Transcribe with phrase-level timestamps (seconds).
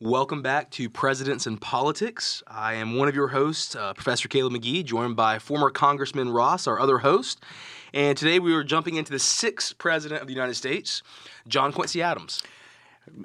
[0.00, 2.42] Welcome back to Presidents and Politics.
[2.48, 6.66] I am one of your hosts, uh, Professor Caleb McGee, joined by former Congressman Ross,
[6.66, 7.40] our other host.
[7.94, 11.02] And today we are jumping into the sixth President of the United States,
[11.46, 12.42] John Quincy Adams.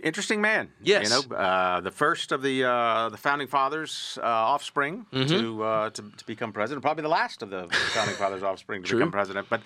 [0.04, 0.70] Interesting man.
[0.82, 1.10] Yes.
[1.10, 5.28] You know, uh, the first of the uh, the founding fathers' uh, offspring Mm-hmm.
[5.40, 6.84] to, uh, to to become president.
[6.84, 9.00] Probably the last of the founding fathers' offspring to True.
[9.00, 9.48] become president.
[9.50, 9.62] But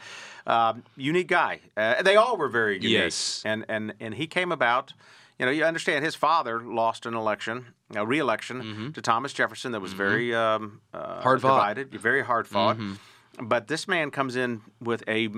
[0.47, 1.61] um, unique guy.
[1.75, 2.91] Uh, they all were very unique.
[2.91, 3.41] Yes.
[3.43, 4.93] And and and he came about.
[5.39, 9.81] You know, you understand his father lost an election, a re-election to Thomas Jefferson that
[9.81, 11.21] was very um, uh, Mm-hmm.
[11.23, 11.77] Hard fought.
[11.91, 12.77] very hard fought.
[12.77, 13.48] Mm-hmm.
[13.48, 15.30] But this man comes in with a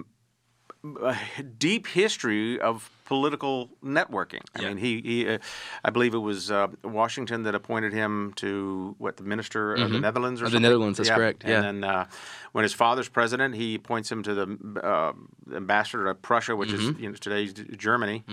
[1.02, 1.18] a
[1.58, 4.42] deep history of political networking.
[4.56, 4.68] I Yeah.
[4.68, 5.38] mean, he, he uh,
[5.84, 10.00] I believe it was uh, Washington that appointed him to what the minister of the
[10.00, 10.48] Netherlands or Mm-hmm.
[10.48, 10.60] Of the?
[10.68, 11.64] Netherlands, that's correct, Yeah.
[11.64, 12.06] And then uh,
[12.52, 15.14] when his father's president, he appoints him to the uh,
[15.56, 16.96] ambassador to Prussia, which Mm-hmm.
[16.98, 18.24] is you know, today's Germany.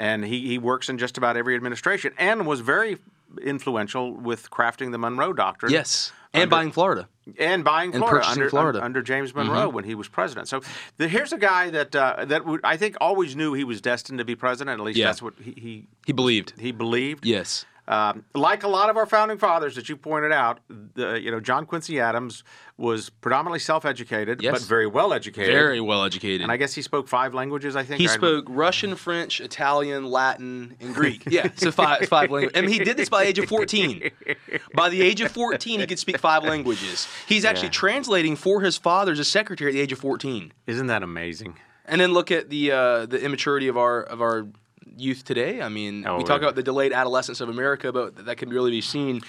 [0.00, 2.96] And he, he works in just about every administration and was very
[3.42, 6.12] influential with crafting the Monroe Doctrine Yes.
[6.32, 7.08] And Under- buying Florida.
[7.38, 8.78] and buying And Florida purchasing under, Florida.
[8.78, 8.84] Mm-hmm.
[8.86, 10.46] under James Monroe when he was president.
[10.48, 10.62] So
[10.96, 14.18] the, here's a guy that uh, that would, I think always knew he was destined
[14.20, 14.80] to be president.
[14.80, 15.06] At least Yeah.
[15.06, 16.54] that's what he he, He believed.
[16.58, 17.26] he believed.
[17.26, 17.66] Yes.
[17.88, 20.60] Um, like a lot of our founding fathers that you pointed out,
[20.94, 22.44] the, you know John Quincy Adams
[22.76, 24.52] was predominantly self-educated, Yes.
[24.52, 25.52] but very well educated.
[25.52, 26.40] Very well educated.
[26.42, 27.76] And I guess he spoke five languages.
[27.76, 31.24] I think He spoke Russian, French, Italian, Latin, and Greek.
[31.28, 32.52] Yeah, so five five languages.
[32.54, 34.10] And he did this by the age of 14.
[34.74, 37.08] By the age of 14, he could speak five languages.
[37.26, 37.72] He's actually Yeah.
[37.72, 40.52] translating for his father as a secretary at the age of 14.
[40.66, 41.56] Isn't that amazing?
[41.86, 44.46] And then look at the uh, the immaturity of our of our
[44.96, 45.60] youth today.
[45.62, 46.46] I mean, Oh, we talk yeah.
[46.48, 49.20] about the delayed adolescence of America, but that can really be seen.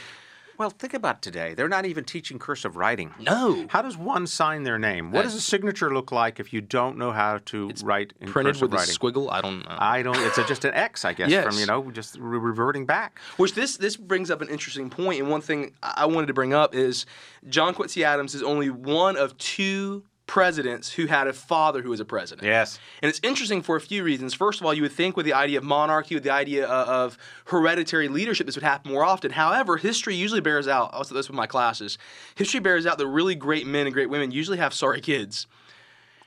[0.57, 1.55] Well, think about today.
[1.55, 3.15] They're not even teaching cursive writing.
[3.19, 3.65] No.
[3.69, 5.11] How does one sign their name?
[5.11, 8.29] What Uh, does a signature look like if you don't know how to write in
[8.31, 9.31] Printed cursive with a squiggle.
[9.31, 9.75] I don't know.
[9.79, 10.17] I don't.
[10.19, 11.45] It's a, just an X, I guess, Yes.
[11.45, 13.17] from you know, just re- reverting back.
[13.37, 16.33] Which this this brings up an interesting point, and one thing I I wanted to
[16.33, 17.07] bring up is
[17.49, 21.99] John Quincy Adams is only one of two presidents who had a father who was
[21.99, 22.47] a president.
[22.47, 22.79] Yes.
[23.01, 24.33] And it's interesting for a few reasons.
[24.33, 27.17] First of all, you would think with the idea of monarchy, with the idea of
[27.47, 29.31] hereditary leadership, this would happen more often.
[29.31, 31.97] However, history usually bears out, I'll say this with my classes,
[32.35, 35.47] history bears out that really great men and great women usually have sorry kids.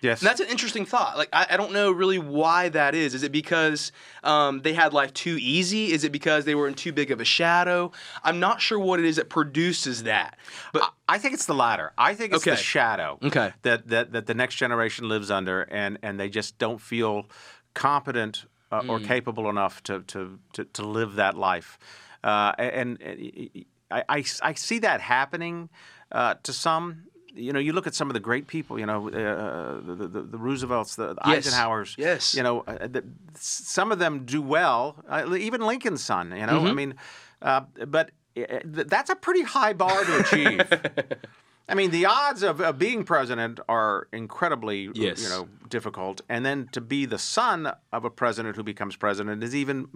[0.04, 0.20] Yes.
[0.20, 1.16] And that's an interesting thought.
[1.16, 3.14] Like, I, I don't know really why that is.
[3.14, 3.90] Is it because
[4.22, 5.90] um, they had life too easy?
[5.92, 7.90] Is it because they were in too big of a shadow?
[8.22, 10.36] I'm not sure what it is that produces that.
[10.74, 11.92] But I think it's the latter.
[11.96, 12.50] I think it's Okay.
[12.52, 13.52] the shadow Okay.
[13.62, 17.26] that, that that the next generation lives under, and and they just don't feel
[17.72, 19.04] competent uh, or Mm.
[19.06, 21.78] capable enough to to to, to live that life.
[22.22, 25.70] Uh, and and I, I I see that happening
[26.12, 27.04] uh, to some.
[27.36, 28.78] You know, you look at some of the great people.
[28.78, 31.48] You know, uh, the, the the Roosevelts, the Yes.
[31.48, 31.96] Eisenhowers.
[31.98, 32.34] Yes.
[32.34, 34.96] You know, uh, the, some of them do well.
[35.08, 36.30] Uh, even Lincoln's son.
[36.30, 36.74] You know, I Mm-hmm.
[36.76, 36.94] mean,
[37.42, 40.60] uh, but uh, that's a pretty high bar to achieve.
[41.68, 45.22] I mean, the odds of, of being president are incredibly, Yes.
[45.22, 46.20] you know, difficult.
[46.28, 49.88] And then to be the son of a president who becomes president is even,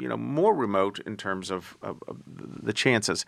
[0.00, 3.24] you know, more remote in terms of, of, of the chances.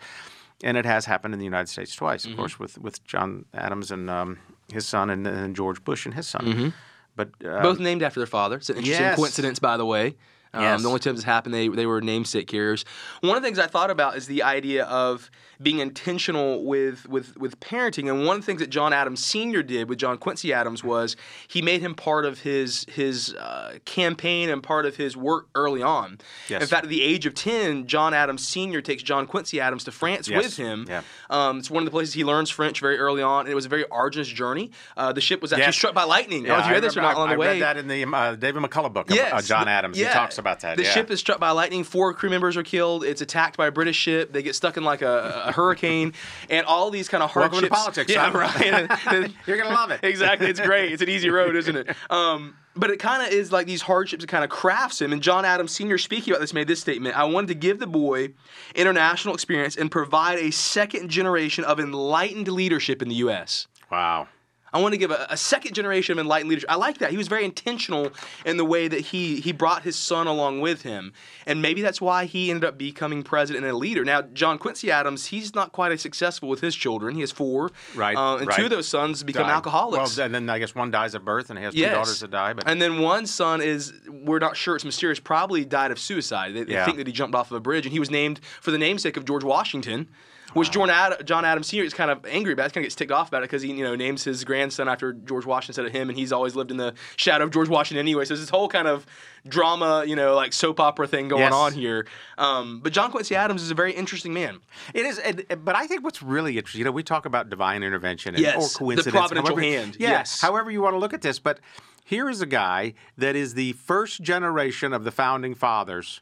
[0.63, 2.33] And it has happened in the United States twice, Mm-hmm.
[2.33, 4.39] of course, with, with John Adams and um,
[4.73, 6.45] his son, and then George Bush and his son.
[6.45, 6.69] Mm-hmm.
[7.15, 8.57] But uh, both named after their father.
[8.57, 9.15] It's an interesting yes.
[9.15, 10.15] coincidence, by the way.
[10.53, 10.81] Um, Yes.
[10.81, 12.85] The only times it's happened, they, they were namesake carriers.
[13.21, 15.29] One of the things I thought about is the idea of
[15.61, 18.09] being intentional with, with, with parenting.
[18.09, 19.61] And one of the things that John Adams Sr.
[19.61, 21.17] did with John Quincy Adams was
[21.49, 25.83] he made him part of his, his uh, campaign and part of his work early
[25.83, 26.17] on.
[26.47, 26.61] Yes.
[26.61, 28.81] In fact, at the age of 10, John Adams Sr.
[28.81, 30.43] takes John Quincy Adams to France Yes.
[30.43, 30.85] with him.
[30.87, 31.01] Yeah.
[31.29, 33.65] Um, it's one of the places he learns French very early on, and it was
[33.65, 34.71] a very arduous journey.
[34.95, 36.45] Uh, the ship was actually struck by lightning.
[36.45, 37.47] yeah, I don't know if you read this or not I, the I way.
[37.55, 39.99] read that in the uh, David McCullough book of Yes, uh, John Adams.
[39.99, 40.07] yeah.
[40.07, 40.77] He talks about that.
[40.77, 40.91] The yeah.
[40.91, 41.83] ship is struck by lightning.
[41.83, 43.03] Four crew members are killed.
[43.03, 44.31] It's attacked by a British ship.
[44.31, 46.13] They get stuck in like a, a hurricane,
[46.49, 47.61] and all these kind of hardships.
[47.61, 49.31] Welcome to politics, yeah, right.
[49.47, 49.99] You're gonna love it.
[50.03, 50.47] exactly.
[50.47, 50.91] It's great.
[50.91, 51.95] It's an easy road, isn't it?
[52.09, 55.11] Um, but it kind of is like these hardships that kind of crafts him.
[55.11, 55.97] And John Adams Sr.
[55.97, 58.29] speaking about this made this statement: "I wanted to give the boy
[58.75, 64.27] international experience and provide a second generation of enlightened leadership in the U.S." Wow.
[64.73, 66.69] I want to give a, a second generation of enlightened leadership.
[66.71, 67.11] I like that.
[67.11, 68.11] He was very intentional
[68.45, 71.13] in the way that he he brought his son along with him,
[71.45, 74.03] and maybe that's why he ended up becoming president and a leader.
[74.05, 77.15] Now, John Quincy Adams, he's not quite as successful with his children.
[77.15, 79.53] He has four, Right, uh, and two of those sons become Died.
[79.53, 80.17] alcoholics.
[80.17, 82.31] Well, and then I guess one dies at birth, and he has two daughters that
[82.31, 82.53] die.
[82.53, 86.53] But And then one son is, we're not sure, it's mysterious, probably died of suicide.
[86.53, 88.71] They, they think that he jumped off of a bridge, and he was named for
[88.71, 90.07] the namesake of George Washington.
[90.53, 91.83] Which John, Ad- John Adams Sr.
[91.83, 92.63] is kind of angry about.
[92.67, 94.87] He kind of gets ticked off about it because he you know names his grandson
[94.87, 97.69] after George Washington instead of him, and he's always lived in the shadow of George
[97.69, 98.25] Washington anyway.
[98.25, 99.05] So there's this whole kind of
[99.47, 101.53] drama, you know, like soap opera thing going Yes.
[101.53, 102.07] on here.
[102.37, 104.59] Um, but John Quincy Adams is a very interesting man.
[104.93, 105.21] It is,
[105.63, 108.75] but I think what's really interesting, you know, we talk about divine intervention and, Yes,
[108.75, 110.41] or coincidence, the providential however, hand, yeah, yes.
[110.41, 111.39] however you want to look at this.
[111.39, 111.59] But
[112.03, 116.21] here is a guy that is the first generation of the founding fathers,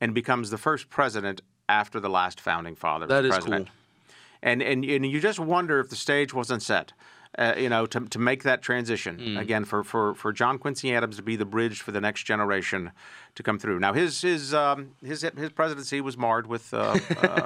[0.00, 3.06] and becomes the first president after the last founding father.
[3.06, 3.66] That is president.
[3.68, 3.74] cool.
[4.42, 6.92] And, and and you just wonder if the stage wasn't set.
[7.38, 9.40] Uh, you know, to, to make that transition Mm.
[9.40, 12.90] again for, for, for John Quincy Adams to be the bridge for the next generation
[13.36, 13.78] to come through.
[13.78, 16.98] Now his his um, his his presidency was marred with uh,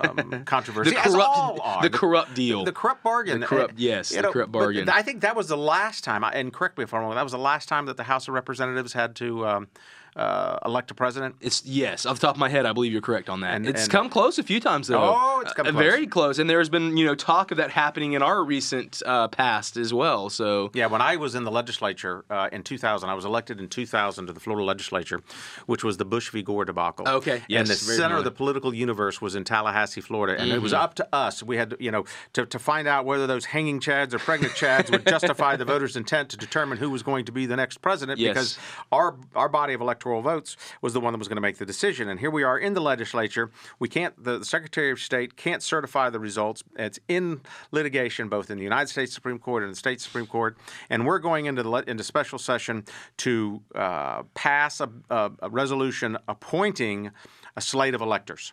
[0.02, 0.90] um, controversy.
[0.90, 2.64] The corrupt, the corrupt deal.
[2.64, 3.38] The corrupt bargain.
[3.38, 4.88] The corrupt- Uh, yes, you the corrupt bargain.
[4.88, 7.22] I think that was the last time, I- and correct me if I'm wrong, that
[7.22, 9.68] was the last time that the House of Representatives had to um,
[10.16, 11.36] uh, elect a president.
[11.40, 13.54] It's yes, off the top of my head, I believe you're correct on that.
[13.54, 14.98] And- it's and- come close a few times though.
[15.02, 15.82] Oh, it's come Uh, close.
[15.82, 19.28] very close, and there's been you know talk of that happening in our recent uh,
[19.28, 20.30] past as well.
[20.30, 23.68] So Yeah, when I was in the legislature uh, in 2000, I was elected in
[23.68, 25.20] 2000 to the Florida legislature,
[25.66, 26.42] which was the Bush v.
[26.42, 27.06] Gore debacle.
[27.08, 30.62] Okay, yes, and the center of the political universe was in Tallahassee, Florida, and it
[30.62, 30.82] was Mm-hmm.
[30.82, 31.42] up to us.
[31.42, 32.04] We had, to, you know,
[32.34, 35.96] to, to find out whether those hanging chads or pregnant chads would justify the voters'
[35.96, 38.28] intent to determine who was going to be the next president, Yes.
[38.34, 38.58] because
[38.92, 41.66] our our body of electoral votes was the one that was going to make the
[41.66, 42.08] decision.
[42.08, 43.50] And here we are in the legislature.
[43.78, 44.22] We can't.
[44.22, 46.62] The, the Secretary of State can't certify the results.
[46.76, 50.56] It's in litigation both in the United States Supreme Court and the state Supreme Court.
[50.90, 52.84] And we're going into the into special session
[53.18, 57.10] to uh, pass a, a, a resolution appointing
[57.56, 58.52] a slate of electors.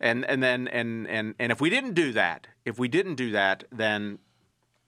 [0.00, 3.30] And and then and and and if we didn't do that, if we didn't do
[3.32, 4.18] that, then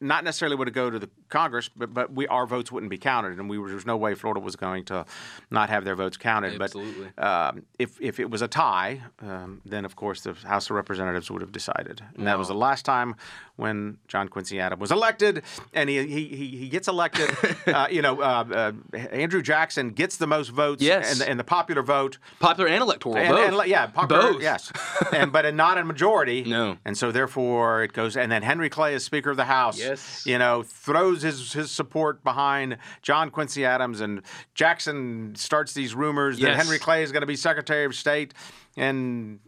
[0.01, 2.99] not necessarily would it go to the Congress, but but we our votes wouldn't be
[2.99, 5.05] counted, and we were, there's no way Florida was going to
[5.51, 6.61] not have their votes counted.
[6.61, 7.09] Absolutely.
[7.17, 10.77] But um, if if it was a tie, um, then of course the House of
[10.77, 13.17] Representatives would have decided, and that was the last time
[13.57, 15.43] when John Quincy Adams was elected,
[15.75, 17.31] and he he he, he gets elected.
[17.67, 21.21] uh, you know, uh, uh, Andrew Jackson gets the most votes, Yes.
[21.21, 22.19] and, and the popular vote.
[22.39, 23.61] popular and electoral, And, both.
[23.63, 24.43] and, yeah, popular, Both.
[24.43, 24.71] yes,
[25.13, 26.45] and but not a majority.
[26.45, 26.77] No.
[26.85, 28.17] and so therefore it goes.
[28.17, 29.79] And then Henry Clay is Speaker of the House.
[29.79, 29.88] Yes.
[30.27, 34.23] You know, throws his his support behind John Quincy Adams, and
[34.55, 38.35] Jackson starts these rumors that Henry Clay is going to be Secretary of State,
[38.77, 39.41] and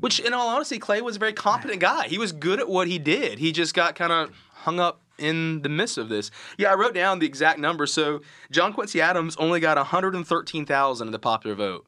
[0.00, 2.08] Which, in all honesty, Clay was a very competent guy.
[2.08, 3.38] He was good at what he did.
[3.38, 6.30] He just got kind of hung up in the midst of this.
[6.58, 7.86] Yeah, I wrote down the exact number.
[7.86, 11.86] So John Quincy Adams only got 113,000 in the popular vote.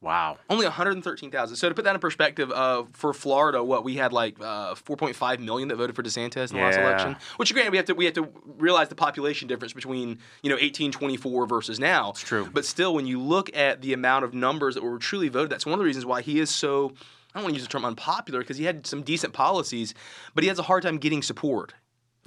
[0.00, 1.56] Wow, Only 113,000.
[1.56, 5.40] So to put that in perspective, uh, for Florida, what we had like uh, 4.5
[5.40, 7.16] million that voted for DeSantis in the last election.
[7.36, 8.28] Which, granted, we have to we have to
[8.58, 12.10] realize the population difference between you know 1824 versus now.
[12.10, 12.48] It's true.
[12.52, 15.66] But still, when you look at the amount of numbers that were truly voted, that's
[15.66, 16.92] one of the reasons why he is so.
[17.34, 19.92] I don't want to use the term unpopular because he had some decent policies,
[20.34, 21.74] but he has a hard time getting support,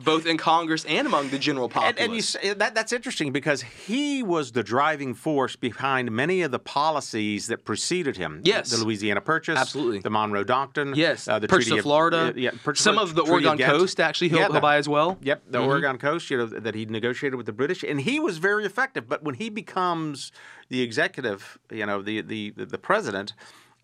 [0.03, 1.95] both in Congress and among the general populace.
[2.35, 6.51] and, and you that that's interesting because he was the driving force behind many of
[6.51, 8.41] the policies that preceded him.
[8.43, 8.69] Yes.
[8.71, 9.99] the Louisiana Purchase, Absolutely.
[9.99, 12.17] the Monroe Doctrine, Yes, uh, the purchase Treaty of Florida.
[12.29, 13.71] uh, yeah, purchase Some of the Treaty Oregon Ghent.
[13.71, 15.17] coast actually he'll, Yeah, he'll the- buy as well.
[15.21, 18.37] Yep, the Oregon coast, you know, that he negotiated with the British, and he was
[18.37, 19.07] very effective.
[19.07, 20.31] But when he becomes
[20.69, 23.33] the executive, you know, the the the, the president,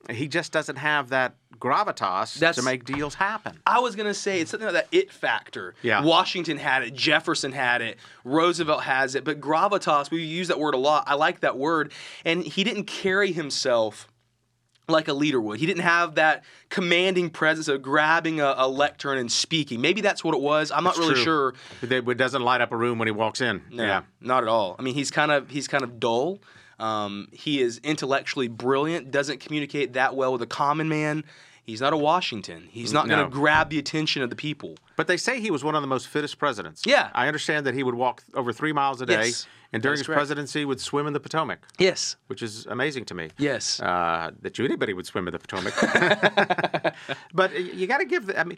[0.09, 3.59] he just doesn't have that gravitas That's- to make deals happen.
[3.65, 5.73] I was gonna say it's something like that it factor.
[5.81, 6.01] Yeah.
[6.03, 10.75] Washington had it, Jefferson had it, Roosevelt has it, but gravitas, we use that word
[10.75, 11.03] a lot.
[11.07, 11.91] I like that word.
[12.25, 14.07] And he didn't carry himself
[14.89, 15.59] like a leader would.
[15.59, 19.81] He didn't have that commanding presence of grabbing a, a lectern and speaking.
[19.81, 20.71] Maybe that's what it was.
[20.71, 21.23] I'm not really True.
[21.23, 21.53] sure.
[21.81, 23.61] It it doesn't light up a room when he walks in.
[23.69, 24.01] No, Yeah.
[24.21, 24.77] not at all.
[24.79, 26.39] I mean, he's kind of he's kind of dull.
[26.79, 29.11] Um, he is intellectually brilliant.
[29.11, 31.23] Doesn't communicate that well with a common man.
[31.63, 32.69] He's not a Washington.
[32.71, 34.75] He's not going to grab the attention of the people.
[34.95, 36.83] But they say he was one of the most fittest presidents.
[36.85, 37.09] Yeah.
[37.13, 40.07] I understand that he would walk over three miles a day, Yes, and during his
[40.07, 40.17] correct.
[40.17, 42.15] presidency would swim in the Potomac, Yes.
[42.27, 43.31] which is amazing to me.
[43.37, 43.81] Yes.
[43.81, 45.73] uh, that you anybody would swim in the Potomac.
[47.33, 48.27] but you got to give.
[48.27, 48.57] The, I mean,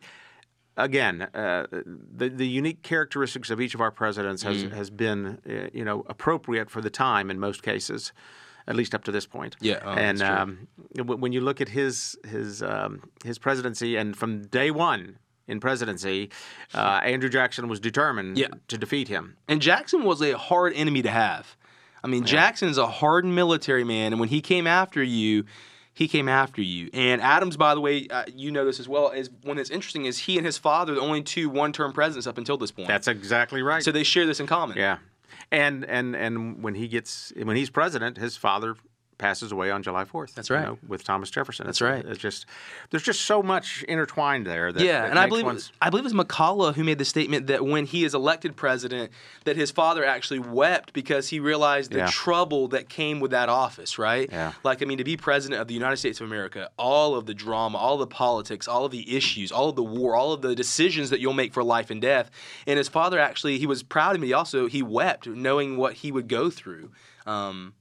[0.84, 4.72] again, uh, the the unique characteristics of each of our presidents has Mm.
[4.74, 8.14] has been uh, you know appropriate for the time in most cases.
[8.68, 9.56] At least up to this point.
[9.62, 10.68] Yeah, oh, and um,
[11.24, 15.18] when you look at his his um, his presidency, and from day one
[15.48, 16.30] in presidency,
[16.76, 18.50] uh, Andrew Jackson was determined Yeah.
[18.68, 19.38] to defeat him.
[19.48, 21.58] And Jackson was a hard enemy to have.
[22.04, 25.46] I mean, Jackson's a hardened military man, and when he came after you,
[26.00, 26.90] he came after you.
[26.94, 29.10] And Adams, by the way, uh, you know this as well.
[29.10, 32.26] Is one that's interesting is he and his father are the only two one-term presidents
[32.26, 32.88] up until this point.
[32.88, 33.84] That's exactly right.
[33.84, 34.78] so they share this in common.
[34.78, 35.00] Yeah,
[35.52, 38.78] and and and when he gets when he's president, his father
[39.20, 40.34] passes away on July 4th.
[40.34, 40.62] That's right.
[40.62, 41.68] You know, with Thomas Jefferson.
[41.68, 42.06] That's It's- right.
[42.12, 42.48] It's just
[42.90, 44.72] there's just so much intertwined there.
[44.72, 47.06] That, yeah, that and I believe one's- I believe it was McCullough who made the
[47.06, 49.12] statement that when he is elected president,
[49.44, 52.08] that his father actually wept because he realized the Yeah.
[52.10, 54.00] trouble that came with that office.
[54.00, 54.30] Right?
[54.32, 54.54] Yeah.
[54.64, 57.34] Like I mean, to be president of the United States of America, all of the
[57.36, 60.56] drama, all the politics, all of the issues, all of the war, all of the
[60.56, 62.32] decisions that you'll make for life and death.
[62.66, 64.32] And his father actually, he was proud of me.
[64.34, 66.92] Also, he wept knowing what he would go through.
[67.26, 67.74] Um,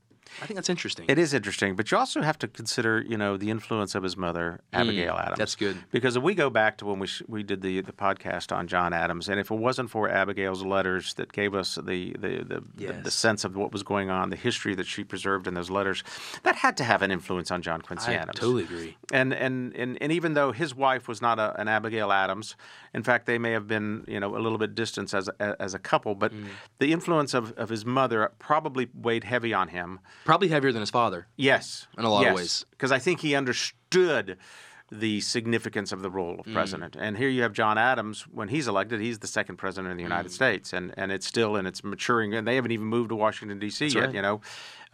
[0.42, 1.06] I think that's interesting.
[1.08, 4.16] It is interesting, but you also have to consider, you know, the influence of his
[4.16, 5.34] mother, Abigail Adams.
[5.34, 5.76] Mm, that's good.
[5.90, 8.68] Because if we go back to when we sh- we did the the podcast on
[8.68, 12.62] John Adams, and if it wasn't for Abigail's letters that gave us the the the,
[12.76, 15.70] the, the sense of what was going on, the history that she preserved in those
[15.70, 16.04] letters,
[16.44, 18.18] that had to have an influence on John Quincy Adams.
[18.18, 18.38] I Adams.
[18.38, 18.96] totally agree.
[19.12, 22.56] And, and and and even though his wife was not a, an Abigail Adams,
[22.94, 25.74] in fact, they may have been you know a little bit distant as a, as
[25.74, 26.44] a couple, but Mm.
[26.78, 29.98] the influence of, of his mother probably weighed heavy on him.
[30.24, 31.26] Probably heavier than his father.
[31.36, 32.64] Yes, In a lot of ways.
[32.70, 34.36] because I think he understood
[34.90, 36.46] the significance of the role Mm.
[36.46, 36.96] of president.
[36.98, 40.02] And here you have John Adams when he's elected, he's the second president of the
[40.02, 40.06] Mm.
[40.06, 43.14] United States, and and it's still in its maturing, and they haven't even moved to
[43.16, 43.88] Washington D.C.
[43.88, 44.14] yet, right.
[44.14, 44.40] you know.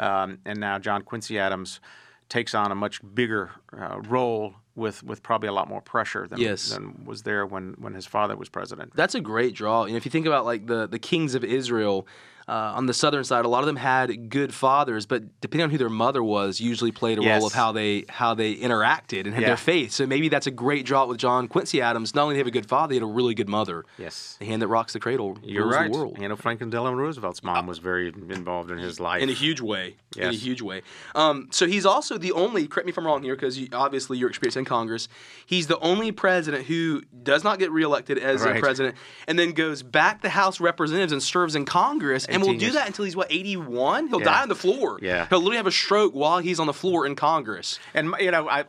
[0.00, 1.80] Um, and now John Quincy Adams
[2.28, 6.40] takes on a much bigger uh, role with with probably a lot more pressure than
[6.40, 6.70] Yes.
[6.70, 8.92] than was there when when his father was president.
[8.96, 9.84] That's a great draw.
[9.84, 12.04] Know, if you think about like the the kings of Israel
[12.48, 15.70] uh, on the southern side, a lot of them had good fathers, but depending on
[15.70, 17.38] who their mother was, usually played a Yes.
[17.38, 19.48] role of how they how they interacted and had Yeah.
[19.48, 19.92] their faith.
[19.92, 22.14] So maybe that's a great draw with John Quincy Adams.
[22.14, 23.84] Not only did he have a good father, he had a really good mother.
[23.98, 24.36] Yes.
[24.38, 25.92] The hand that rocks the cradle You're rules right.
[25.92, 26.18] the world.
[26.20, 29.22] You know, Franklin Delano Roosevelt's mom was very involved in his life.
[29.22, 29.96] in a huge way.
[30.16, 30.24] Yes.
[30.26, 30.82] In a huge way.
[31.14, 32.66] Um, so he's also the only.
[32.66, 35.08] Correct me if I'm wrong here, because you, obviously your experience in Congress.
[35.46, 38.96] He's the only president who does not get reelected as a president,
[39.26, 42.86] and then goes back to House Representatives and serves in Congress, and will do that
[42.86, 44.08] until he's what 81.
[44.08, 44.24] He'll Yeah.
[44.24, 44.98] die on the floor.
[45.02, 45.26] Yeah.
[45.28, 47.78] He'll literally have a stroke while he's on the floor in Congress.
[47.94, 48.64] And you know, I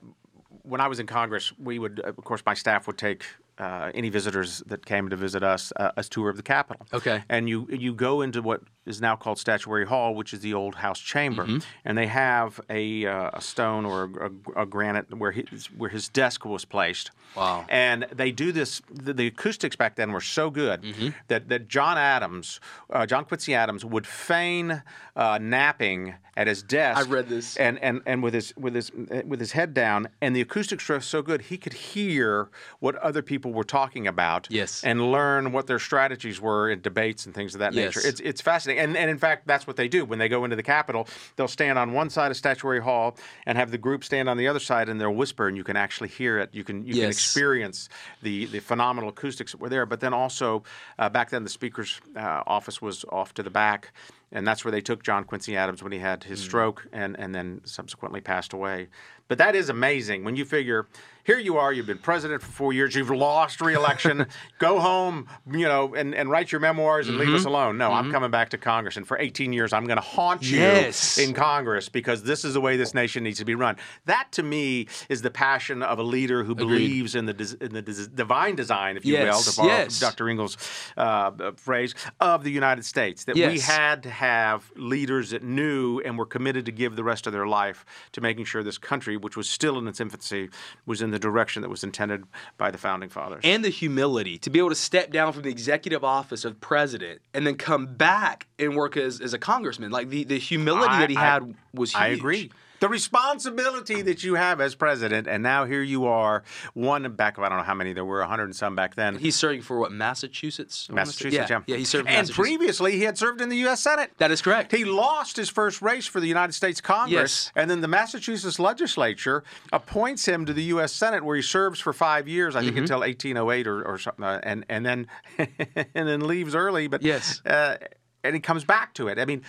[0.64, 3.24] when I was in Congress, we would, of course, my staff would take
[3.60, 6.86] uh, any visitors that came to visit us uh, a tour of the Capitol.
[6.94, 7.24] Okay.
[7.30, 10.76] And you you go into what is now called Statuary Hall, which is the old
[10.76, 11.58] House Chamber, Mm-hmm.
[11.86, 15.90] and they have a, uh, a stone or a, a, a granite where his where
[15.90, 17.12] his desk was placed.
[17.36, 17.66] Wow.
[17.70, 18.82] And they do this.
[18.92, 21.10] The, the acoustics back then were so good Mm-hmm.
[21.28, 22.60] that that John Adams,
[22.92, 24.84] uh, John Quincy Adams, would feign
[25.16, 27.00] uh, napping at his desk.
[27.00, 27.56] I read this.
[27.58, 28.92] And and and with his with his
[29.26, 32.50] with his head down, and the acoustics were so good he could hear
[32.80, 34.48] what other people were talking about.
[34.50, 34.84] Yes.
[34.84, 37.96] And learn what their strategies were in debates and things of that Yes.
[37.96, 38.08] nature.
[38.08, 38.75] It's it's fascinating.
[38.78, 41.08] And and in fact, that's what they do when they go into the Capitol.
[41.36, 44.48] They'll stand on one side of Statuary Hall and have the group stand on the
[44.48, 46.50] other side, and they'll whisper, and you can actually hear it.
[46.54, 47.90] You can you can experience
[48.22, 49.86] the the phenomenal acoustics that were there.
[49.86, 50.64] But then also
[51.00, 53.92] uh, back then, the speaker's uh, office was off to the back.
[54.32, 57.34] And that's where they took John Quincy Adams when he had his stroke and, and
[57.34, 58.88] then subsequently passed away.
[59.28, 60.88] But that is amazing when you figure
[61.26, 64.28] here you are, you've been president for four years, you've lost re-election,
[64.60, 67.50] go home, you know, and, and write your memoirs and leave us mm-hmm.
[67.50, 67.78] alone.
[67.80, 68.14] No, I'm mm-hmm.
[68.14, 71.18] coming back to Congress, and for 18 years I'm going to haunt you Yes.
[71.18, 73.76] in Congress because this is the way this nation needs to be run.
[74.06, 77.82] That to me is the passion of a leader who believes in the in the
[77.82, 80.00] divine design, if you will, to borrow yes.
[80.00, 80.30] Dr.
[80.30, 80.58] Ingalls'
[80.96, 83.24] uh, uh, phrase of the United States.
[83.24, 87.26] That we had to have leaders that knew and were committed to give the rest
[87.26, 90.50] of their life to making sure this country, which was still in its infancy,
[90.86, 92.24] was in the direction that was intended
[92.58, 93.42] by the founding fathers.
[93.44, 97.22] and the humility to be able to step down from the executive office of president
[97.34, 99.92] and then come back and work as, as a congressman.
[99.92, 102.02] Like the, the humility I- that he I- had was huge.
[102.02, 102.52] I agree.
[102.86, 106.44] The responsibility that you have as president, and now here you are,
[106.76, 108.94] one back of I don't know how many there were, a hundred and some back
[108.94, 109.18] then.
[109.18, 110.88] He's serving for what Massachusetts?
[110.90, 111.10] I wanna say?
[111.26, 111.62] Massachusetts, yeah.
[111.66, 112.08] yeah, he served.
[112.08, 113.82] And previously, he had served in the U.S.
[113.82, 114.12] Senate.
[114.20, 114.72] that is correct.
[114.72, 117.52] He lost his first race for the United States Congress, Yes.
[117.56, 120.94] and then the Massachusetts legislature appoints him to the U.S.
[120.94, 122.82] Senate, where he serves for five years, I think Mm-hmm.
[122.84, 125.08] until 1808 or, or something, uh, and and then
[125.40, 126.88] and then leaves early.
[126.88, 127.42] But Yes.
[127.48, 127.78] uh,
[128.24, 129.18] and he comes back to it.
[129.18, 129.42] I mean.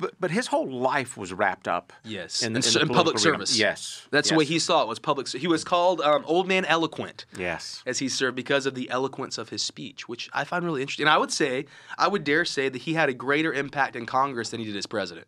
[0.00, 1.92] But, but his whole life was wrapped up.
[2.04, 3.18] Yes, in, in, in the in public arena.
[3.18, 3.58] service.
[3.58, 4.30] Yes, that's yes.
[4.30, 4.88] the way he saw it.
[4.88, 5.28] Was public.
[5.28, 7.26] He was called um, Old Man Eloquent.
[7.36, 7.82] Yes.
[7.86, 11.06] as he served because of the eloquence of his speech, which I find really interesting.
[11.06, 11.66] And I would say,
[11.98, 14.76] I would dare say that he had a greater impact in Congress than he did
[14.76, 15.26] as president.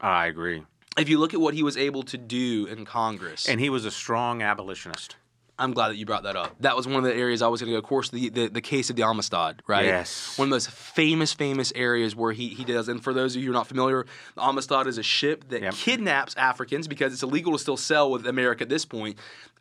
[0.00, 0.62] I agree.
[0.98, 3.84] If you look at what he was able to do in Congress, And he was
[3.84, 5.16] a strong abolitionist.
[5.58, 6.54] I'm glad that you brought that up.
[6.60, 7.78] That was one of the areas I was going to go.
[7.78, 9.86] Of course, the, the, the case of the Amistad, right?
[9.86, 10.36] Yes.
[10.38, 12.88] One of the most famous, famous areas where he, he does.
[12.88, 15.62] And for those of you who are not familiar, the Amistad is a ship that
[15.62, 15.74] Yep.
[15.74, 19.18] kidnaps Africans because it's illegal to still sell with America at this point.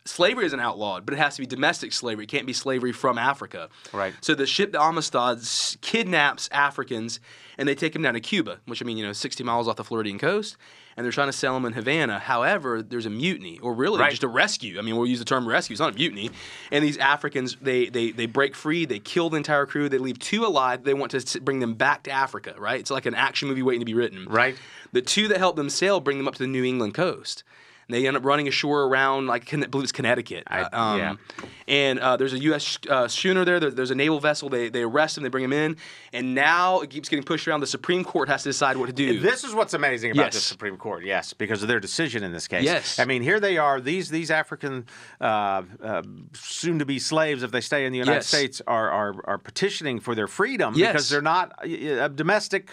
[0.07, 2.25] Slavery isn't outlawed, but it has to be domestic slavery.
[2.25, 3.69] It can't be slavery from Africa.
[3.91, 4.13] Right.
[4.21, 5.39] So the ship, the Amistad,
[5.81, 7.19] kidnaps Africans
[7.57, 9.77] and they take them down to Cuba, which I mean, you know, 60 miles off
[9.77, 10.57] the Floridian coast.
[10.97, 12.19] And they're trying to sell them in Havana.
[12.19, 14.11] However, there's a mutiny, or really Right.
[14.11, 14.79] just a rescue.
[14.79, 15.73] I mean, we'll use the term rescue.
[15.73, 16.31] It's not a mutiny.
[16.71, 18.85] And these Africans, they they they break free.
[18.85, 19.89] They kill the entire crew.
[19.89, 20.83] They leave two alive.
[20.83, 22.55] They want to bring them back to Africa.
[22.57, 22.79] Right?
[22.79, 24.25] It's like an action movie waiting to be written.
[24.27, 24.55] Right.
[24.93, 27.43] The two that help them sail bring them up to the New England coast.
[27.87, 30.43] And they end up running ashore around, like, I believe it's Connecticut.
[30.47, 31.15] I- Uh, um, yeah.
[31.67, 32.77] And uh, there's a U.S.
[32.89, 33.59] uh, schooner there.
[33.59, 33.71] there.
[33.71, 34.49] There's a naval vessel.
[34.49, 35.23] They, they arrest him.
[35.23, 35.77] They bring him in.
[36.13, 37.61] And now it keeps getting pushed around.
[37.61, 39.19] The Supreme Court has to decide what to do.
[39.19, 42.47] This is what's amazing about the Supreme Court, yes, because of their decision in this
[42.47, 42.63] case.
[42.63, 42.99] Yes.
[42.99, 44.85] I mean, here they are; these these African,
[45.19, 48.27] uh, uh, soon-to-be slaves, if they stay in the United Yes.
[48.27, 50.91] States, are, are are petitioning for their freedom Yes.
[50.91, 52.69] because they're not uh, domestic,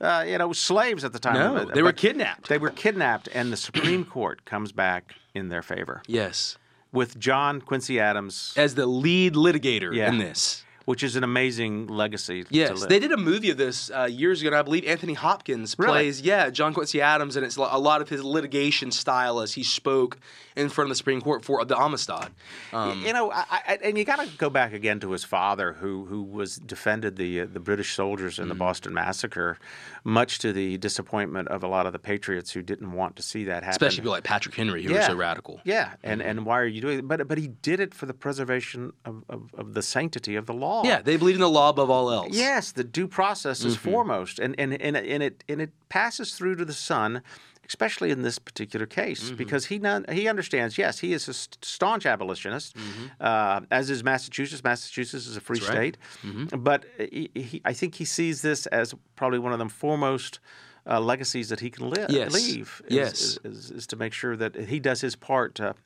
[0.00, 1.34] uh, you know, slaves at the time.
[1.34, 2.48] No, they were kidnapped.
[2.48, 6.58] They were kidnapped, and the Supreme Court comes back in their favor yes.
[6.92, 10.08] with John Quincy Adams, As the lead litigator Yeah.
[10.08, 10.64] in this.
[10.84, 12.44] Which is an amazing legacy.
[12.44, 12.88] to Yes, live.
[12.88, 15.92] they did a movie of this uh, years ago, and I believe Anthony Hopkins Really?
[15.92, 19.62] plays, yeah, John Quincy Adams, and it's a lot of his litigation style as he
[19.62, 20.18] spoke
[20.54, 22.28] in front of the Supreme Court for the Amistad.
[22.72, 25.72] Um, you know, I, I, and you got to go back again to his father,
[25.74, 28.42] who who was defended the uh, the British soldiers Mm-hmm.
[28.42, 29.58] in the Boston massacre,
[30.04, 33.44] much to the disappointment of a lot of the patriots who didn't want to see
[33.44, 33.70] that happen.
[33.70, 35.60] especially people like Patrick Henry, who were so radical.
[35.64, 37.08] Yeah, and and why are you doing it?
[37.08, 40.54] But but he did it for the preservation of, of, of the sanctity of the
[40.54, 40.71] law.
[40.84, 42.34] Yeah, they believe in the law above all else.
[42.36, 43.90] Yes, the due process is Mm-hmm.
[43.90, 47.22] foremost, and and and, and it and it passes through to the son,
[47.66, 49.36] especially in this particular case, Mm-hmm.
[49.36, 50.76] because he non, he understands.
[50.78, 52.74] Yes, he is a staunch abolitionist,
[53.20, 54.62] uh, as is Massachusetts.
[54.64, 55.66] Massachusetts is a free Mm-hmm.
[55.66, 55.96] That's right.
[56.24, 56.46] Mm-hmm.
[56.48, 60.40] state, but he, he, I think he sees this as probably one of the foremost.
[60.84, 62.32] Uh, legacies that he can li- Yes.
[62.34, 63.12] leave is, Yes.
[63.22, 65.76] is, is, is to make sure that he does his part to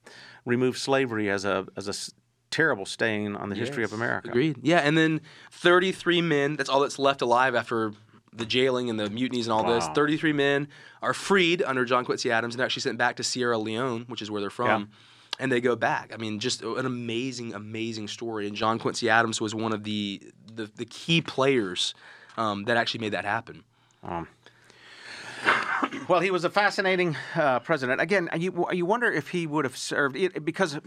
[0.46, 1.92] remove slavery as a as a
[2.56, 4.28] terrible stain on the history of Yes, America.
[4.30, 4.56] Agreed.
[4.62, 5.20] Yeah, and then
[5.52, 7.92] 33 men, that's all that's left alive after
[8.32, 9.86] the jailing and the mutinies and all this.
[9.94, 10.68] 33 men
[11.02, 14.30] are freed under John Quincy Adams and actually sent back to Sierra Leone, which is
[14.30, 14.90] where they're from.
[15.38, 16.12] And they go back.
[16.14, 18.46] I mean, just an amazing, amazing story.
[18.46, 20.22] And John Quincy Adams was one of the
[20.54, 21.94] the, the key players
[22.38, 23.64] um, that actually made that happen.
[26.08, 28.00] Well, he was a fascinating uh, president.
[28.00, 30.78] Again, you you wonder if he would have served because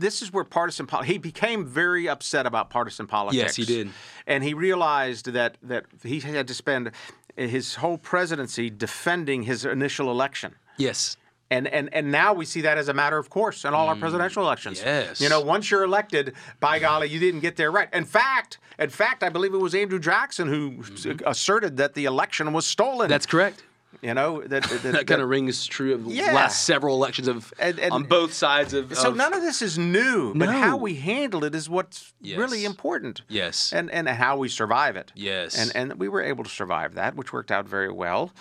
[0.00, 3.36] this is where partisan pol- he became very upset about partisan politics.
[3.36, 3.90] Yes, he did.
[4.26, 6.90] and he realized that that he had to spend
[7.36, 10.54] his whole presidency defending his initial election.
[10.76, 11.16] Yes.
[11.50, 13.96] And, and and now we see that as a matter of course in all our
[13.96, 14.80] presidential elections.
[14.80, 15.20] Mm, yes.
[15.20, 17.88] You know, once you're elected, by golly, you didn't get there right.
[17.92, 20.82] In fact, in fact, I believe it was Andrew Jackson who
[21.26, 23.00] asserted that the election was stolen.
[23.04, 23.08] Mm-hmm.
[23.10, 23.62] That's correct.
[24.00, 26.32] You know that that, That kind of rings true of the Yeah.
[26.32, 28.96] last several elections of And- and- on both sides of.
[28.96, 32.64] So of- none of this is new, but how we handle it is what's really
[32.64, 33.22] important.
[33.28, 33.72] Yes.
[33.72, 35.12] And and how we survive it.
[35.14, 35.56] Yes.
[35.58, 38.32] And and we were able to survive that, which worked out very well.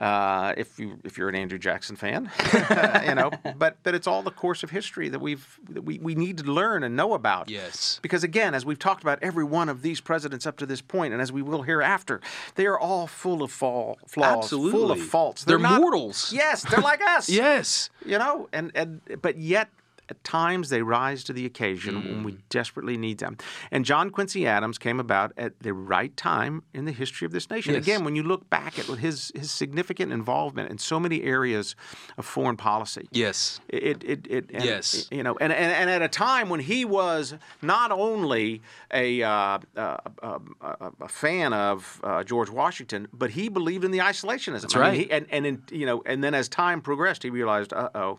[0.00, 2.30] Uh, if you if you're an Andrew Jackson fan,
[3.06, 6.14] you know, but but it's all the course of history that we've that we, we
[6.14, 7.50] need to learn and know about.
[7.50, 8.00] Yes.
[8.00, 11.12] Because again, as we've talked about every one of these presidents up to this point,
[11.12, 12.22] and as we will hereafter,
[12.54, 15.00] they are all full of fall, flaws, full of Absolutely.
[15.02, 15.44] faults.
[15.44, 16.32] They're not- mortals.
[16.32, 17.90] Yes, they're like us Yes.
[18.04, 19.68] you know and and but yet
[20.10, 23.36] at times they rise to the occasion when we desperately need them
[23.70, 27.48] and john quincy adams came about at the right time in the history of this
[27.48, 27.82] nation Yes.
[27.84, 31.76] again when you look back at his his significant involvement in so many areas
[32.18, 33.60] of foreign policy Yes.
[33.68, 35.08] it, it, it and, Yes.
[35.10, 38.60] you know, and, and, and at a time when he was not only
[38.92, 43.90] a, uh, uh, a, a, a fan of uh, George Washington, but he believed in
[43.90, 44.62] the isolationism.
[44.62, 44.98] That's right.
[44.98, 48.18] he, and and in, you know, and then as time progressed, he realized, uh oh,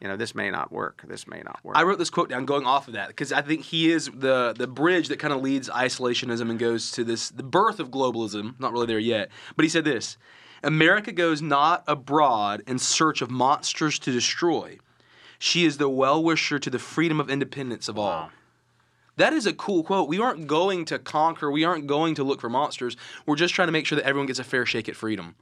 [0.00, 1.02] you know, this may not work.
[1.06, 1.76] This may not work.
[1.76, 4.54] I wrote this quote down going off of that because I think he is the
[4.56, 8.58] the bridge that kind of leads isolationism and goes to this the birth of globalism.
[8.58, 10.16] Not really there yet, but he said this:
[10.62, 14.78] America goes not abroad in search of monsters to destroy.
[15.38, 18.30] She is the well wisher to the freedom of independence of all.
[19.16, 20.08] That is a cool quote.
[20.08, 21.50] We aren't going to conquer.
[21.50, 22.96] We aren't going to look for monsters.
[23.26, 25.34] We're just trying to make sure that everyone gets a fair shake at freedom.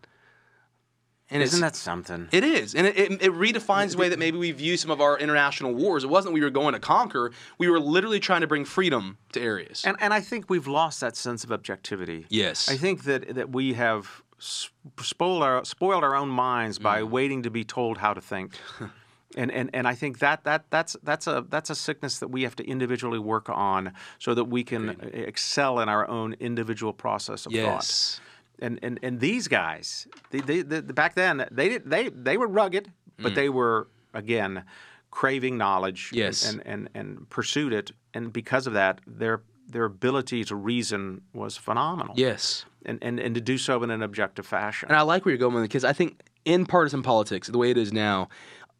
[1.30, 2.28] And Isn't that something?
[2.32, 5.00] it is, and it, it, it redefines the way that maybe we view some of
[5.02, 6.02] our international wars.
[6.04, 9.40] It wasn't we were going to conquer; we were literally trying to bring freedom to
[9.40, 9.82] areas.
[9.84, 12.24] And and I think we've lost that sense of objectivity.
[12.30, 12.70] Yes.
[12.70, 17.10] I think that that we have spoiled our spoiled our own minds by Mm.
[17.10, 18.54] waiting to be told how to think.
[19.36, 22.42] And, and, and I think that, that that's that's a that's a sickness that we
[22.44, 27.44] have to individually work on so that we can excel in our own individual process
[27.44, 28.20] of thought.
[28.60, 32.90] And, and and these guys, they, they, they, back then they they they were rugged,
[33.18, 34.64] but they were again
[35.10, 36.16] craving knowledge Mm.
[36.16, 36.48] Yes.
[36.52, 41.56] and, and, and pursued it, and because of that, their their ability to reason was
[41.56, 42.14] phenomenal.
[42.16, 42.64] yes.
[42.86, 44.88] And, and and to do so in an objective fashion.
[44.88, 47.58] And I like where you're going with it because I think in partisan politics, the
[47.58, 48.28] way it is now,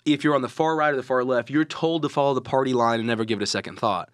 [0.07, 2.41] if you're on the far right or the far left, you're told to follow the
[2.41, 4.09] party line and never give it a second thought.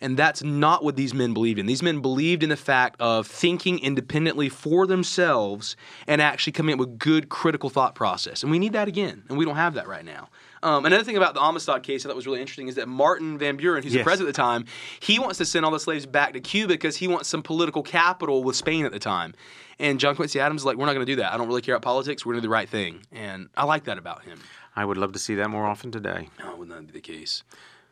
[0.00, 1.66] And that's not what these men believed in.
[1.66, 6.78] These men believed in the fact of thinking independently for themselves and actually coming up
[6.78, 8.42] with good critical thought process.
[8.42, 10.28] And we need that again, and we don't have that right now.
[10.62, 13.56] Um, another thing about the Amistad case that was really interesting is that Martin Van
[13.56, 14.00] Buren, who's Yes.
[14.00, 14.64] the president at the time,
[15.00, 17.82] he wants to send all the slaves back to Cuba because he wants some political
[17.82, 19.34] capital with Spain at the time.
[19.80, 21.32] And John Quincy Adams is like, we're not going to do that.
[21.32, 22.26] I don't really care about politics.
[22.26, 23.02] We're going to do the right thing.
[23.12, 24.40] And I like that about him.
[24.74, 26.28] I would love to see that more often today.
[26.40, 27.44] No, would not be the case.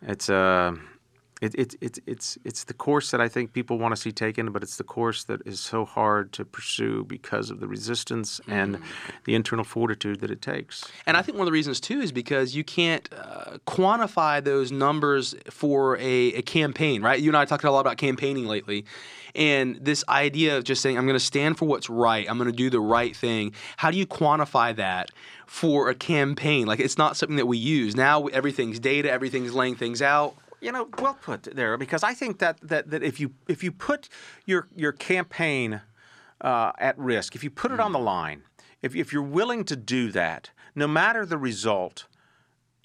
[0.02, 0.74] It's uh,
[1.42, 4.52] it, it, it, it's it's the course that I think people want to see taken,
[4.52, 8.78] but it's the course that is so hard to pursue because of the resistance and
[9.24, 10.84] the internal fortitude that it takes.
[11.04, 14.72] And I think one of the reasons too is because you can't uh, quantify those
[14.72, 17.20] numbers for a, a campaign, right?
[17.20, 18.86] You and I talked a lot about campaigning lately.
[19.34, 22.50] And this idea of just saying, I'm going to stand for what's right, I'm going
[22.50, 23.52] to do the right thing.
[23.76, 25.10] How do you quantify that
[25.46, 26.66] for a campaign?
[26.66, 27.94] Like, it's not something that we use.
[27.94, 30.34] Now everything's data, everything's laying things out.
[30.60, 33.72] You know, well put there, because I think that that, that if you if you
[33.72, 34.08] put
[34.46, 35.82] your your campaign
[36.40, 38.42] uh, at risk, if you put it on the line,
[38.82, 42.06] if if you're willing to do that, no matter the result,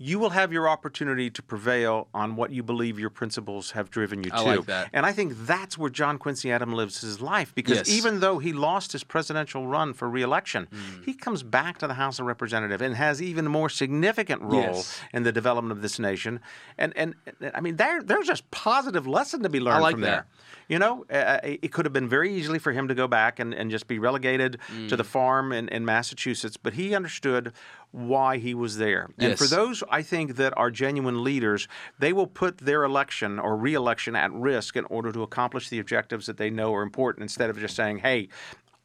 [0.01, 4.23] you will have your opportunity to prevail on what you believe your principles have driven
[4.23, 4.35] you to.
[4.35, 4.89] I like that.
[4.93, 7.89] And I think that's where John Quincy Adams lives his life because Yes.
[7.89, 11.05] even though he lost his presidential run for reelection, Mm.
[11.05, 14.73] he comes back to the House of Representatives and has even a more significant role
[14.77, 14.99] Yes.
[15.13, 16.39] in the development of this nation.
[16.79, 17.13] And and
[17.53, 20.07] I mean, there there's just positive lesson to be learned like from that.
[20.09, 20.25] there.
[20.67, 23.53] You know, uh, it could have been very easily for him to go back and,
[23.53, 24.53] and just be relegated
[24.89, 24.97] to Mm.
[24.97, 27.51] the farm in, in Massachusetts, but he understood
[27.91, 29.09] why he was there.
[29.17, 31.67] And for those, I think, that are genuine leaders,
[31.99, 36.25] they will put their election or reelection at risk in order to accomplish the objectives
[36.25, 38.29] that they know are important instead of just saying, hey,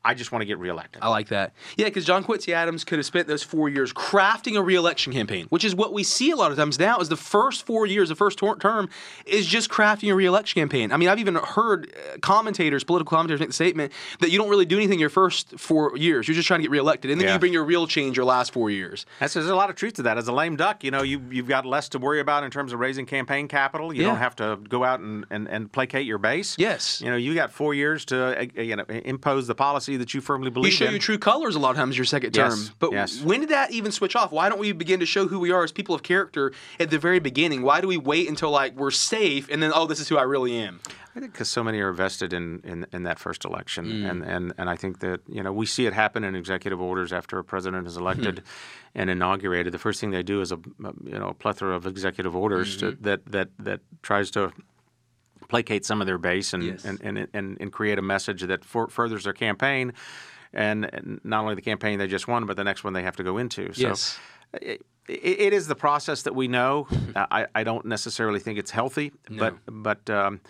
[0.06, 1.02] I just want to get reelected.
[1.02, 1.52] I like that.
[1.76, 5.46] Yeah, because John Quincy Adams could have spent those four years crafting a reelection campaign,
[5.48, 6.98] which is what we see a lot of times now.
[6.98, 8.88] Is the first four years, the first tor- term,
[9.26, 10.92] is just crafting a reelection campaign.
[10.92, 14.48] I mean, I've even heard uh, commentators, political commentators, make the statement that you don't
[14.48, 16.28] really do anything your first four years.
[16.28, 17.34] You're just trying to get reelected, and then Yeah.
[17.34, 19.06] you bring your real change your last four years.
[19.20, 20.18] That's, there's a lot of truth to that.
[20.18, 22.72] As a lame duck, you know, you, you've got less to worry about in terms
[22.72, 23.92] of raising campaign capital.
[23.92, 24.08] You Yeah.
[24.10, 26.54] don't have to go out and, and, and placate your base.
[26.58, 27.00] Yes.
[27.00, 29.54] You know, you got four years to uh, you know impose the
[29.96, 30.90] that you firmly believe You show in.
[30.92, 32.50] your true colors a lot of times your second term.
[32.50, 33.20] Yes, But yes.
[33.22, 34.32] when did that even switch off?
[34.32, 36.98] Why don't we begin to show who we are as people of character at the
[36.98, 37.62] very beginning?
[37.62, 40.22] Why do we wait until like we're safe and then oh this is who I
[40.22, 40.80] really am?
[41.14, 44.10] I think because so many are vested in, in, in that first election, Mm.
[44.10, 47.10] and, and and I think that you know we see it happen in executive orders
[47.10, 48.44] after a president is elected Hmm.
[49.00, 49.72] and inaugurated.
[49.72, 50.58] The first thing they do is a
[51.04, 53.02] you know a plethora of executive orders Mm-hmm.
[53.04, 54.52] that that that tries to
[55.48, 56.84] placate some of their base and Yes.
[56.84, 59.92] and, and, and and create a message that for, furthers their campaign,
[60.52, 63.24] and, not only the campaign they just won, but the next one they have to
[63.24, 63.72] go into.
[63.72, 63.88] So.
[63.88, 64.18] Yes.
[64.60, 66.88] It, it is the process that we know.
[67.16, 70.40] I, I don't necessarily think it's healthy, but but um,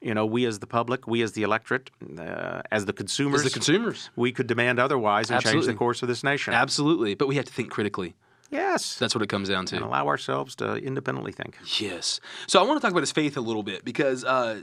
[0.00, 3.44] you know, we as the public, we as the electorate, uh, as the consumers, As
[3.44, 4.10] the consumers.
[4.16, 6.52] we could demand otherwise and change the course of this nation.
[6.54, 8.14] Absolutely, but we have to think critically.
[8.52, 9.76] Yes, That's what it comes down to.
[9.76, 11.56] and allow ourselves to independently think.
[11.80, 12.20] Yes.
[12.46, 14.60] So I want to talk about his faith a little bit because uh,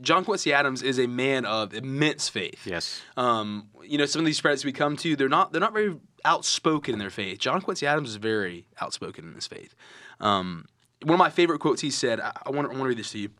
[0.00, 2.64] John Quincy Adams is a man of immense faith.
[2.64, 3.02] Yes.
[3.16, 5.96] Um, you know, some of these spreads we come to, they're not they're not very
[6.24, 7.38] outspoken in their faith.
[7.38, 9.74] John Quincy Adams is very outspoken in his faith.
[10.20, 10.66] Um,
[11.02, 13.30] one of my favorite quotes he said, I, I want to read this to you.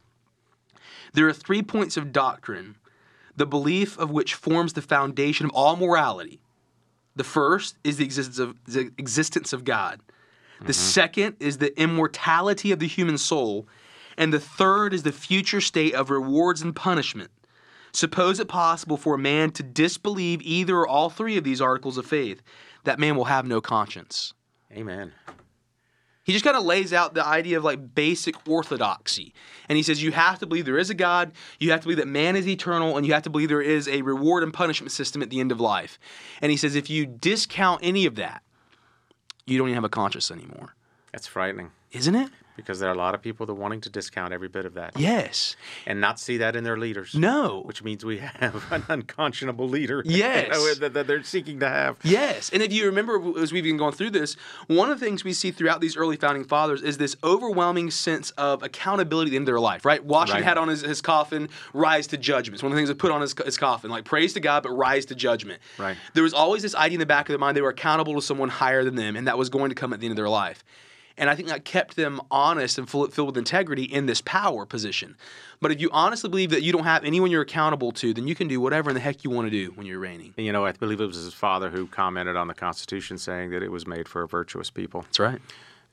[1.14, 2.76] There are three points of doctrine,
[3.36, 6.40] the belief of which forms the foundation of all morality.
[7.16, 10.00] The first is the existence of the existence of God.
[10.60, 10.72] The mm-hmm.
[10.72, 13.66] second is the immortality of the human soul,
[14.16, 17.30] and the third is the future state of rewards and punishment.
[17.92, 21.96] Suppose it possible for a man to disbelieve either or all three of these articles
[21.96, 22.42] of faith,
[22.82, 24.32] that man will have no conscience.
[24.72, 25.12] Amen.
[26.24, 29.34] He just kind of lays out the idea of like basic orthodoxy.
[29.68, 31.98] And he says you have to believe there is a God, you have to believe
[31.98, 34.90] that man is eternal, and you have to believe there is a reward and punishment
[34.90, 35.98] system at the end of life.
[36.40, 38.42] And he says if you discount any of that,
[39.46, 40.74] you don't even have a conscience anymore.
[41.12, 42.30] That's frightening Isn't it?
[42.56, 44.74] Because there are a lot of people that are wanting to discount every bit of
[44.74, 45.56] that Yes.
[45.86, 47.14] and not see that in their leaders.
[47.14, 47.62] No.
[47.64, 50.50] Which means we have an unconscionable leader you Yes.
[50.50, 51.98] know, that, that they're seeking to have.
[52.04, 54.36] Yes, and if you remember, as we've been going through this,
[54.66, 58.30] one of the things we see throughout these early founding fathers is this overwhelming sense
[58.32, 59.84] of accountability at the end of their life.
[59.84, 60.04] Right?
[60.04, 60.48] Washington Right.
[60.48, 63.10] had on his, his coffin, "Rise to judgment." It's one of the things they put
[63.12, 65.60] on his, his coffin, like praise to God, but rise to judgment.
[65.78, 65.96] Right.
[66.14, 68.22] There was always this idea in the back of their mind they were accountable to
[68.22, 70.28] someone higher than them, and that was going to come at the end of their
[70.28, 70.64] life.
[71.16, 74.66] And I think that kept them honest and full, filled with integrity in this power
[74.66, 75.16] position.
[75.60, 78.34] But if you honestly believe that you don't have anyone you're accountable to, then you
[78.34, 80.34] can do whatever in the heck you want to do when you're reigning.
[80.36, 83.62] You know, I believe it was his father who commented on the Constitution saying that
[83.62, 85.02] it was made for a virtuous people.
[85.02, 85.40] That's right.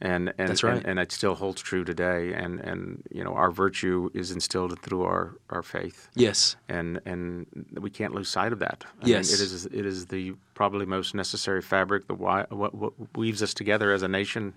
[0.04, 0.78] And, and That's right.
[0.78, 2.34] and, and it still holds true today.
[2.34, 6.10] And, and you know, our virtue is instilled through our, our faith.
[6.16, 6.56] Yes.
[6.68, 7.46] and and
[7.80, 8.84] we can't lose sight of that.
[9.04, 9.28] I Yes.
[9.32, 13.54] mean, it is it is the probably most necessary fabric that what, what weaves us
[13.54, 14.56] together as a nation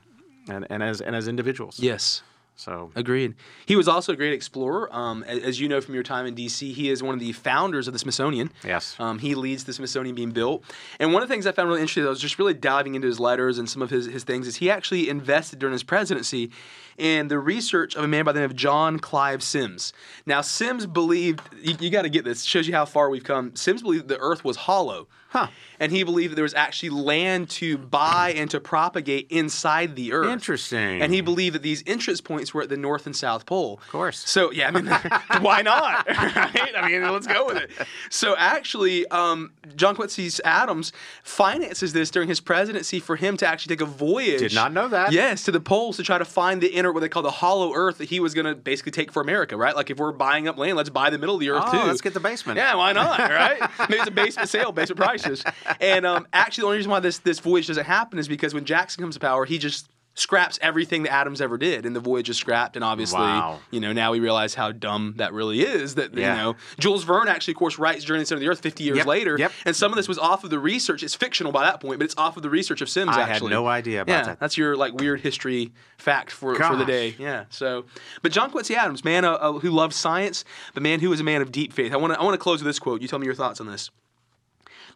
[0.49, 1.79] and, and as and as individuals.
[1.81, 2.23] Yes.
[2.57, 3.35] So Agreed.
[3.67, 4.89] He was also a great explorer.
[4.95, 7.89] Um, as you know from your time in D.C., he is one of the founders
[7.89, 8.51] of the Smithsonian.
[8.65, 8.95] Yes.
[8.99, 10.63] Um, he leads the Smithsonian being built.
[11.01, 13.09] And one of the things I found really interesting, I was just really diving into
[13.09, 16.51] his letters and some of his, his things, is he actually invested during his presidency
[16.97, 19.93] in the research of a man by the name of John Cleves Symmes.
[20.27, 23.57] Now, Symmes believed, you, you got to get this, shows you how far we've come.
[23.57, 25.09] Symmes believed the earth was hollow.
[25.35, 25.49] Huh.
[25.81, 30.13] And he believed that there was actually land to buy and to propagate inside the
[30.13, 30.31] earth.
[30.31, 31.03] Interesting.
[31.03, 33.79] And he believed that these entrance points were at the North and South Pole.
[33.83, 34.29] Of course.
[34.29, 34.87] So yeah, I mean,
[35.43, 36.07] why not?
[36.09, 36.73] right?
[36.77, 37.71] I mean, let's go with it.
[38.11, 43.77] So actually, um, John Quincy Adams finances this during his presidency for him to actually
[43.77, 44.41] take a voyage.
[44.41, 45.13] Did not know that.
[45.13, 47.73] Yes, to the poles to try to find the inner, what they call the hollow
[47.75, 49.57] Earth that he was going to basically take for America.
[49.57, 49.77] Right?
[49.77, 51.79] Like if we're buying up land, let's buy the middle of the Earth Oh, too.
[51.87, 52.57] let's get the basement.
[52.57, 53.19] Yeah, why not?
[53.19, 53.61] Right?
[53.89, 55.45] Maybe it's a basement sale, basement prices.
[55.81, 58.65] And um, actually, the only reason why this this voyage doesn't happen is because when
[58.65, 62.29] Jackson comes to power, he just scraps everything that Adams ever did, and the voyage
[62.31, 62.77] is scrapped.
[62.77, 63.59] And obviously, Wow.
[63.73, 65.97] you know, now we realize how dumb that really is.
[65.97, 66.37] That Yeah.
[66.37, 68.61] you know, Jules Verne actually, of course, writes Journey to the Center of the Earth
[68.61, 69.51] 50 years Yep, later, yep.
[69.65, 71.03] and some of this was off of the research.
[71.03, 73.17] It's fictional by that point, but it's off of the research of Symmes.
[73.17, 74.39] I had actually, no idea about yeah, that.
[74.41, 77.17] that's your like weird history fact for for the day.
[77.19, 77.47] Yeah.
[77.51, 77.85] So,
[78.23, 81.25] but John Quincy Adams, man uh, uh, who loved science, the man who was a
[81.25, 81.93] man of deep faith.
[81.93, 83.03] I want to I want to close with this quote.
[83.03, 83.91] You tell me your thoughts on this.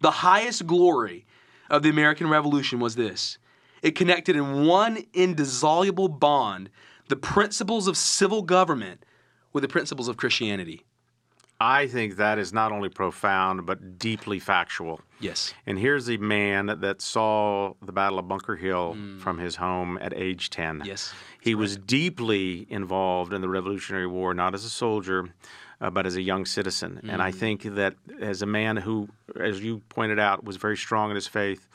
[0.00, 1.26] The highest glory
[1.68, 3.36] of the American Revolution was this:
[3.82, 6.70] it connected in one indissoluble bond
[7.08, 9.04] the principles of civil government
[9.52, 10.84] with the principles of Christianity.
[11.60, 15.00] I think that is not only profound but deeply factual.
[15.18, 15.52] Yes.
[15.66, 20.12] And here's a man that saw the Battle of Bunker Hill from his home at
[20.14, 20.80] age 10.
[20.80, 20.86] Mm.
[20.86, 25.30] Yes, He was deeply involved in the Revolutionary War, not as a soldier,
[25.80, 27.00] uh, but as a young citizen.
[27.02, 27.24] And Mm.
[27.24, 29.08] I think that as a man who,
[29.40, 31.66] as you pointed out, was very strong in his faith,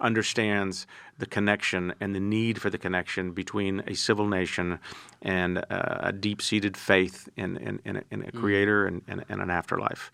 [0.00, 0.86] understands
[1.18, 4.78] the connection and the need for the connection between a civil nation
[5.22, 9.40] and uh, a deep-seated faith in, in, in, a, in a creator and, and, and
[9.42, 10.12] an afterlife.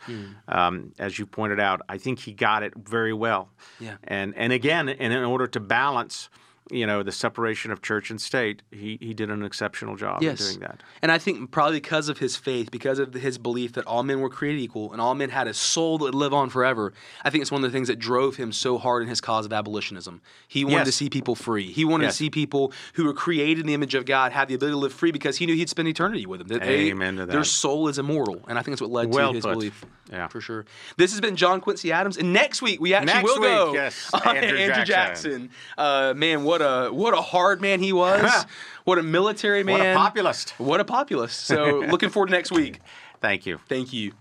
[0.49, 3.51] Um, as you pointed out, I think he got it very well.
[3.79, 3.97] Yeah.
[4.05, 6.31] And and again, and in order to balance,
[6.70, 10.40] you know, the separation of church and state, he, he did an exceptional job Yes.
[10.40, 10.83] in doing that.
[11.03, 14.20] And I think probably because of his faith, because of his belief that all men
[14.20, 17.29] were created equal and all men had a soul that would live on forever, I
[17.29, 19.53] think it's one of the things that drove him so hard in his cause of
[19.53, 20.22] abolitionism.
[20.48, 20.87] He wanted Yes.
[20.87, 21.70] to see people free.
[21.70, 22.14] He wanted Yes.
[22.14, 24.79] to see people who were created in the image of God have the ability to
[24.79, 26.48] live free because he knew he'd spend eternity with them.
[26.48, 28.42] That they- Amen to Their soul is immortal.
[28.48, 29.53] And I think that's what led Well to his put.
[29.53, 29.85] belief.
[30.11, 30.29] Yeah.
[30.29, 30.64] For sure.
[30.96, 32.16] This has been John Quincy Adams.
[32.18, 35.31] And next week, we actually Next will go week, yes, on Andrew Andrew Jackson.
[35.33, 35.50] Jackson.
[35.79, 38.47] Uh, man, what a what a hard man he was.
[38.85, 39.79] what a military man.
[39.79, 40.51] What a populist.
[40.59, 41.40] What a populist.
[41.40, 42.81] So looking forward to next week.
[43.21, 43.59] Thank you.
[43.69, 44.12] Thank you.